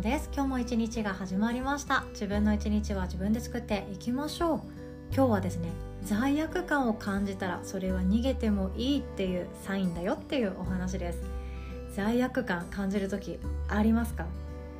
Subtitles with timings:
[0.00, 0.30] です。
[0.32, 2.04] 今日も一日が始まりました。
[2.12, 4.60] 自分の一日は自分で作っていきましょう。
[5.14, 5.68] 今日はですね
[6.02, 11.22] 罪悪感を感じたらそれは逃げてもいいっていうサインだよっていうお話です。
[11.94, 14.24] 罪悪感感じる時ありますか？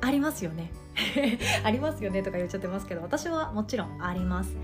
[0.01, 0.71] ありますよね。
[1.63, 4.55] ありますよねとか言っちゃってますけど私はもちろんあります。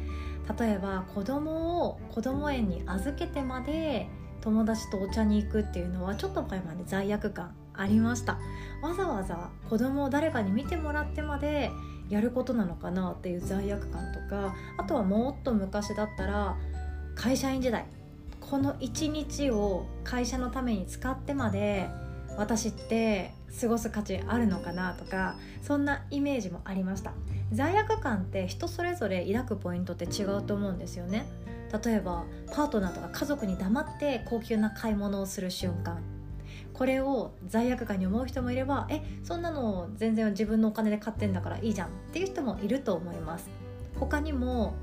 [0.60, 4.10] 例えば子供を子供園に預けてまで
[4.42, 8.38] 友達とお茶に行くっていうのはちょっと前まで罪悪感ありました。
[8.82, 11.72] わざわざ子供を誰かに見てもらってまで
[12.10, 16.56] やることなのかなっていう罪悪感とかあとはもっと昔だったら
[17.16, 17.86] 会社員時代
[18.40, 21.90] この一日を会社のために使ってまで
[22.38, 27.14] 私って過ごす価値あるのかなとかそんなイメージもありました。
[27.52, 31.25] 罪悪感って人それぞれ抱くポイントって違うと思うんですよね。
[31.84, 36.00] 例えばパートナーとか家族に黙って高級な買い物をする瞬間
[36.78, 43.50] これを罪悪感に思う人もいればえそんなの全然自分のお金で買ってんだからいいじゃんっていう人もいると思います。
[44.00, 44.73] 他にも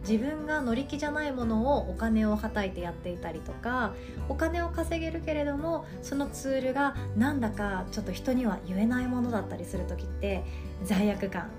[0.00, 3.92] 自分が乗り気じゃないものをお金をはたいてやっていたりとか
[4.28, 10.44] お金を稼げるけれどもそのツールがなんだかちょっと人には言えないものだったりする時って
[10.84, 11.50] 罪悪感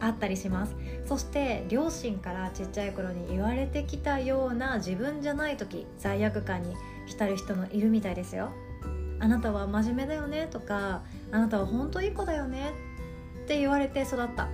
[0.00, 0.74] あったりします。
[1.06, 6.74] そして両親からちっちゃい頃に言われてきたような自分じゃない時罪悪感に
[7.06, 8.50] 浸る人もいるみたいですよ。
[9.18, 12.72] あなたは真面目だよねとかあなたは本当いい子だよね
[13.44, 14.48] って言われて育った。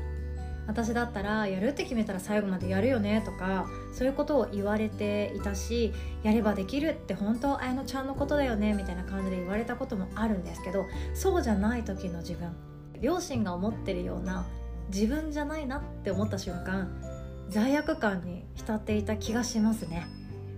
[0.64, 3.22] 私だったらやるって決めたら最後までやるよね。
[3.24, 8.72] とかそういうことを言われていたしやればできるって本当綾乃ちゃんのことだよね。
[8.72, 12.54] みたいな感じで言われたこともあるんですけどそうじゃない時の自分
[13.00, 14.46] 両親が思ってるような
[14.88, 16.88] 自分じゃないなって思った瞬間
[17.48, 20.06] 罪悪感に浸っていた気がしますね。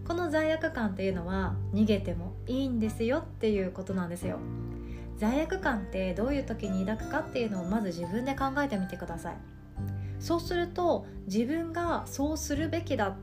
[0.07, 4.39] この罪悪感っていうのは逃げてもいいんですよっていうことなんですよ。
[5.17, 9.37] 罪悪感ってどういう時に抱くかっていうのをまず自分で考えてみてください。
[10.19, 13.15] そうすると自分がそうするべきだっ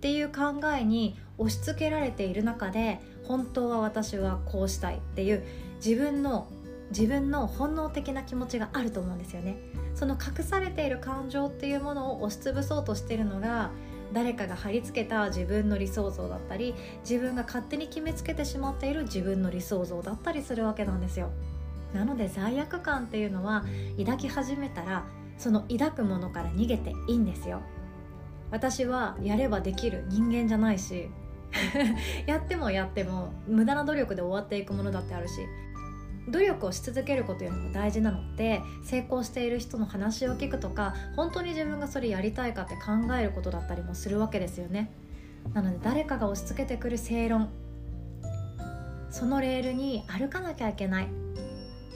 [0.00, 5.44] ていう考えに押し付けられている中で本当は私はこうしたいっていう
[5.84, 6.48] 自分の
[6.90, 9.56] 自分の本能的な気持ちがあると思うんですよね。
[9.94, 13.70] その隠されている感情っていうものを押しつぶそうとしているのが
[14.14, 21.30] 誰かが貼り付けた自分の理想像だったり自分が勝手に決めつけてしまっている自分の理想像だったりするわけなんですよ。
[21.92, 23.64] なので罪悪感っていうのは
[23.98, 25.04] 抱き始めたら
[25.36, 27.60] その抱くものから逃げていいんですよ。
[28.50, 31.10] 私はやればできる人間じゃないし
[32.26, 35.40] やってもやっても無駄な努力で終わっていくものだってあるし
[36.28, 44.90] 努力をし続けることよりも大事なのって成功している人の話を聞くとか本当に自分がそれやりたいかって考えることだったりもするわけですよね。
[45.52, 47.50] なので誰かが押し付けてくる正論
[49.10, 51.04] そのレールに歩かなきゃいけない。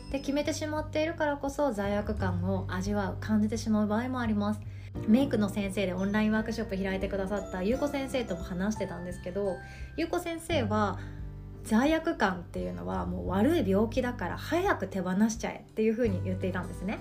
[0.08, 4.60] って決めてしまっているからこそ罪悪感を味わう感じてしまう場合もあります。
[5.06, 9.56] メイクの先生でオンラインワークショップ開いてくださったゆうこ先生とも話してたんですけど
[9.96, 10.98] ゆうこ先生は
[11.68, 16.98] 罪悪感っていうのはもう悪い病気だから早く手放しちゃえっていうふうに言っていたんですね。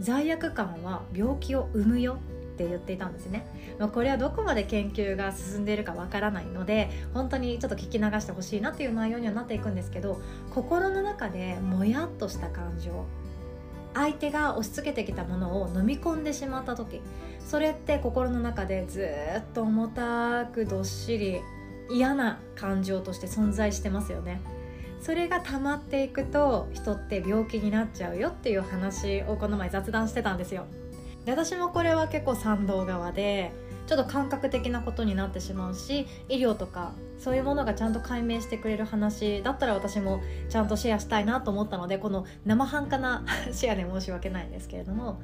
[0.00, 2.16] 罪悪感は病気を生むよっ
[2.56, 3.46] て言っていたんですね、
[3.78, 10.20] まあ、これはどこまで研究が進んでいるかわからないので本当にちょっと聞き流してほしいなっていう内容にはなっていくんですけど
[10.54, 13.04] 心の中でもやっとした感情
[13.94, 17.00] 相手が押し付けてきたものを飲み込んでしまった時
[17.44, 19.08] それって心の中でず
[19.38, 21.40] っと重たくどっしり
[21.90, 24.40] 嫌な感情として存在してますよね。
[25.00, 30.66] それが溜まっていくと人って病気になっちゃうよっていう話をこの前雑談してたんですよ。
[31.24, 33.52] で私もこれは結構賛同側で
[33.86, 40.20] ちょっと感覚的なことになってしまうし医療とかそういうものがちゃんと解明してくれる話だったら私も
[40.50, 45.20] ちゃんとシェアしたいなと思ったのでこの生半可なシェアで申し訳ないんですけれども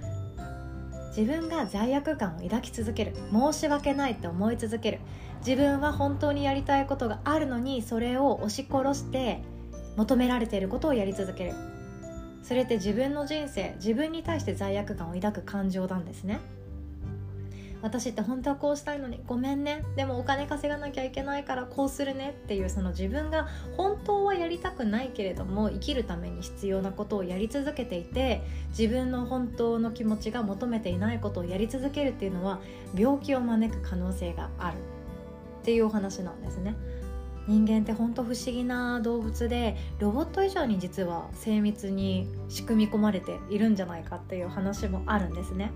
[1.16, 4.98] 自分が罪悪感を抱き続ける申し訳ないって思い続ける。
[5.46, 9.42] 自分は本当にやりたいことがあるのにそれを押し殺して
[9.96, 11.52] 求められていることをやり続ける。
[12.42, 16.40] それって自分の人生自分に対して罪悪感を抱く感情なんですね。
[17.84, 19.84] 私って本当はこうしたいのにごめんね。
[19.94, 23.46] でもお金稼がなきゃいけないからこうするねっていうその自分が
[23.76, 32.58] 本当はやりたくないけれども生きるために必要なことをやり続けていて自分の本当の気持ちが求めていないことをやり続けるっていうのは
[32.96, 34.78] 病気を招く可能性がある。
[35.60, 36.74] っていうお話なんですね。
[37.46, 45.70] 人間って本当不思議な動物でロボット以上に実は精密に仕組み込まれているんじゃないかっていう話もあるんですね。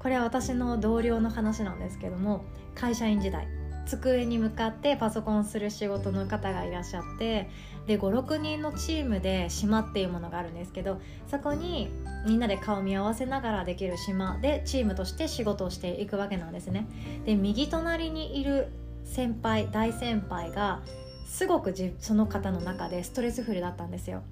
[0.00, 2.44] これは私の同僚の話なんですけども
[2.74, 3.46] 会社員時代
[3.86, 7.50] 机に向かってパソコンする仕事の方がいらっしゃって
[7.86, 11.90] で56人のチームで島っていうものがあるんですけどそこに
[12.26, 16.86] みんなで顔見合わせながらできる島でチームとして仕事をしていくわけなんですね。
[17.24, 18.68] で右隣にいる
[19.04, 20.82] 先輩大先輩が
[21.26, 24.22] すごくその方の中でストレスフルだったんですよ。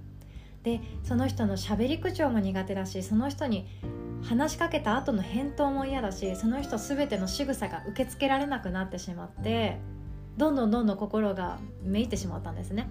[0.68, 3.66] でその人のしゃべり口調も苦手だしその人に
[4.22, 9.78] 話しかけた後の返答も嫌だしその人全ての仕草が受け付けられなくなってしまって
[10.36, 12.88] どんどんどんどん心がめいてしまったんですね。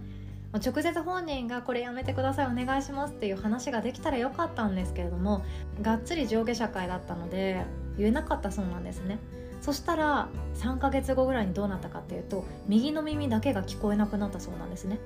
[0.54, 5.44] 直接本人がこれやめてくださいお願いしますっていう話ができたらよかったんですけれども
[5.82, 7.66] がっつり上下社会だったので
[7.98, 9.20] 言えなかったそうなんですね。
[9.62, 15.00] そしたら3ヶ月後ぐらいにどうなったかっていうと右の耳だけが聞こえなくなったそうなんですね。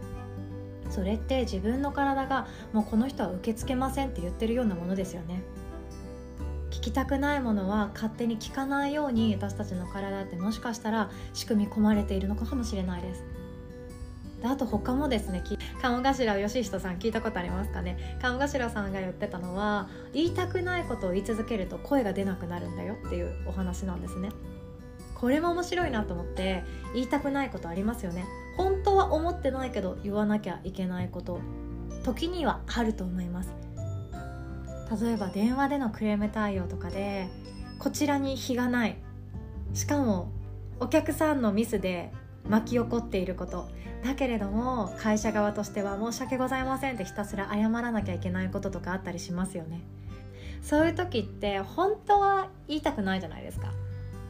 [0.92, 5.42] それって自分の体がもうこの人は受け付けませんって言ってるようなものですよね。
[6.70, 13.24] 聞きたくないものは勝手に聞かないように私たちの体ってもしかしたら仕組み込まれているのかもしれないです。
[14.42, 15.44] であと他もですね
[15.82, 18.18] 鴨頭義人さん聞いたことありますかね？
[18.22, 24.30] 鴨頭さんが言ってたのは言いたくないことを言い続けると声が出なくなるんだよっていうお話なんですね。
[25.14, 26.64] これも面白いなと思って
[26.96, 28.26] 言いたくないことありますよね。
[28.58, 31.40] 本当は思ってないけど言わなきゃいけないこと
[32.04, 33.54] 時にはあると思います。
[35.02, 37.28] 例えば電話でのクレーム対応とかで
[37.80, 38.98] こちらに非がない。
[39.74, 40.32] しかも
[40.80, 42.12] お客さんのミスで
[42.50, 43.70] 巻き起こっていること。
[44.04, 49.82] だけれども会社側としては申し訳ございませんってひたすら謝らなきゃいけないこととかあったりしますよね。
[50.64, 53.72] そういう時って本当は言いたくないじゃないですか。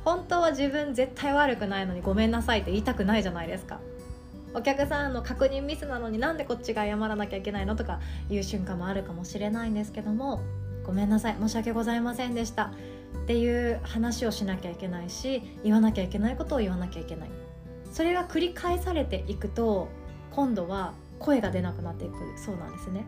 [0.03, 3.79] 本当は自分絶対悪くないのにごめんなさいって言いたくないじゃないですか。
[4.53, 7.99] お客さんの確認ミスなのになんでこっちが謝らなきゃいけないのとか
[8.29, 10.41] いう瞬間もあるかもしれないんですけども
[10.83, 12.71] ごめんなさい申し訳ございませんでした。
[13.23, 17.29] っていう話をしなきゃいけないし言わなきゃいけないことを言わなきゃいけない。
[17.91, 19.89] それが繰り返されていくと
[20.31, 23.05] 今度は声が出なくなっていくそうなんですね。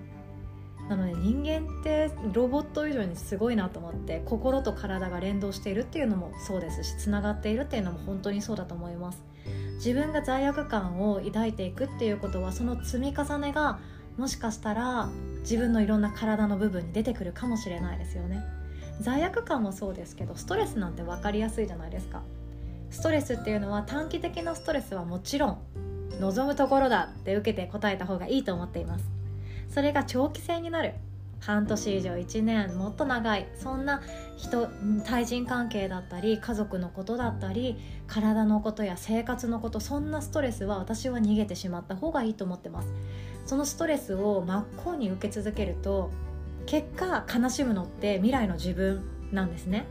[0.89, 9.23] なので人間ってロボット以上にすごいなと思って心と体が連動しているっていうのもそうですしつながっているっていうのも本当にそうだと思います。
[9.85, 13.79] 自分が罪悪感を抱いていくっていうことはその積み重ねが
[14.15, 15.09] もしかしたら
[15.41, 18.41] 自分のいろんな体の部分に出てくるかもしれないですよね。
[19.01, 22.21] 罪悪感もそうですけどストレスなんて分かりやすいじゃないですか。
[22.91, 25.57] ストレスっていうのは短期的なストレスはもちろん
[26.21, 29.05] 望むところだって受けて答えた方がいいと思っています。
[29.67, 30.93] それが長期戦になる。
[31.45, 34.01] 半年以上1年もっと長いそんな
[34.37, 34.69] 人
[35.05, 42.93] 対人関係だったり家族のことだったり体のことや生活のことそんなストレスは私は逃げてしまった方がいいと思ってます。
[43.45, 46.11] そのストレスを真っ向に受け続けると
[46.65, 49.03] 結果悲しむのって未来の自分
[49.33, 49.85] なんですね。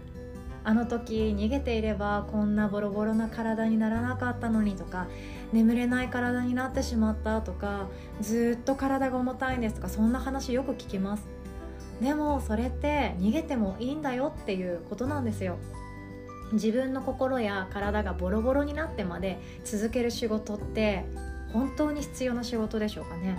[0.64, 5.08] あの時逃げていればこんなボロボロな体にならなかったのにとか
[5.52, 7.88] 眠れない体になってしまったとか
[8.20, 11.31] ずっと体が重たいんですとかそんな話よく聞きます。
[12.00, 15.56] でもそれって逃げてもいいんだよっていうことなんですよ。
[16.52, 21.04] 自分の心や体がボロボロになってまで続ける仕事って
[21.52, 23.38] 本当に必要な仕事でしょうかね。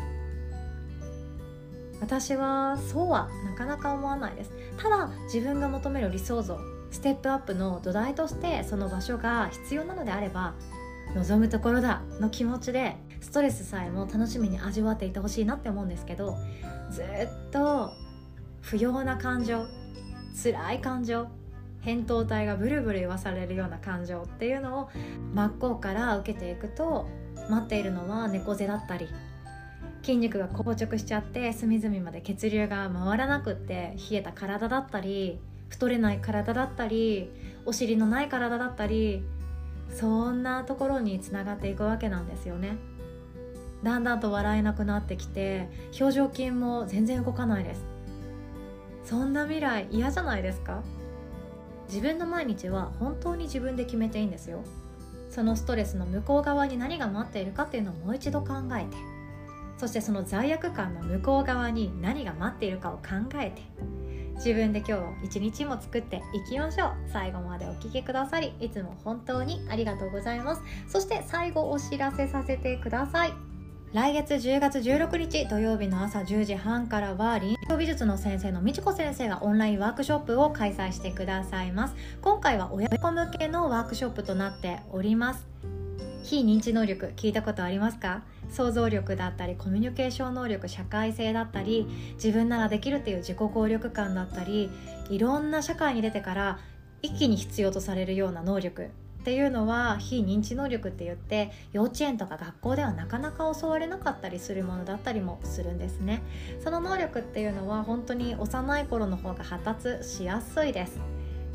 [2.01, 4.51] 私はそうはなかなか思わないです。
[4.77, 6.59] ただ自分が求める理想像
[6.91, 10.53] ステップアップの土台としてその場所が必要なのであれば
[11.15, 16.37] 望むところだの気持ちでストレスさえも楽しみに味わっていてほしいなって思うんですけど
[16.91, 17.05] ずっ
[17.51, 17.93] と
[18.73, 19.67] 不要な感情
[20.33, 21.27] 辛い感情
[21.85, 24.89] 扁桃体がブルブル言わされるような感情っていうのを
[25.35, 27.07] 真っ向から受けていくと
[27.51, 29.09] 待っているのは猫背だったり
[30.01, 35.39] 筋肉が硬直しちゃって隅々まで血流が回らなくって冷えた体だったり
[35.69, 37.29] 太れない体だったり
[37.67, 39.23] お尻のない体だったり
[39.91, 42.77] そんなところにつながっていくわけなんですよね。
[43.83, 47.92] だんだんと笑えなくなってきて表情筋も全然動かないです。
[49.03, 50.81] そんな未来嫌じゃないですか？
[51.87, 54.63] 自分の毎日は本当に自分で決めていいんですよ。
[55.29, 58.97] そのストレスの向こう側に何が待っているかっていうのをもう一度考えて。
[59.77, 63.01] そしてその罪悪感の向こう側に何が待っているかを考
[63.41, 63.61] えて。
[64.35, 66.93] 自分で今日一日も作っていきましょう。
[67.11, 70.61] 最後までお聴きくださりいつも本当にありがとうございます。
[70.87, 73.52] そして最後お知らせさせてください。
[73.93, 81.95] 来月10月16日土曜日の朝10時半からは臨床美術の先生の美智子先生がオンラインワークショップを開催してくださいます。
[82.19, 85.45] 今回は親子向けのワークショップとなっております。
[86.23, 88.23] 非認知能力聞いたことありますか？
[88.49, 91.85] 想像力だったりコミュニケーション能力社会性だったり
[92.15, 94.71] 自分ならできるっていう自己効力感だったり
[95.11, 96.59] いろんな社会に出てから
[97.03, 98.89] 一気に必要とされるような能力。
[99.23, 106.21] っていうのは非認知能力って言って幼稚園とか学校ではなかなか教われなかったりするものだったりもするんですね。
[106.61, 110.99] その能力っていうのは本当に幼い頃の方が発達しやすいです。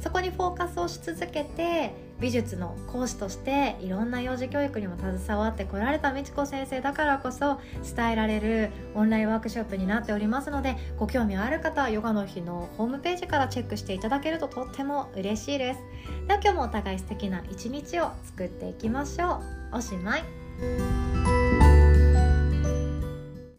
[0.01, 7.61] そこにフォーカスをし続けて美術の講師としていろんな幼児教育にも携わってこられた美智子先生だからこそ
[7.97, 15.81] 伝えられるオンラインワークショップになっておりますのでご興味ある方はヨガの日のホームページからチェックしていただけるととっても嬉しいです。
[16.27, 19.41] では今日もお互い素敵な一日を作っていきましょ
[19.73, 19.77] う。
[19.77, 21.18] おしまい。